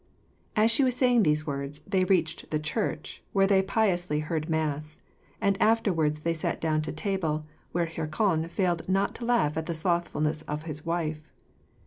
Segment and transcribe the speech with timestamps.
[0.55, 4.97] As she was saying these words, they reached the church, where they piously heard mass.
[5.39, 9.75] And afterwards they sat down to table, where Hircan failed not to laugh at the
[9.75, 11.31] slothfulness of his wife.